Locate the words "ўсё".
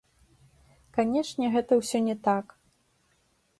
1.83-1.97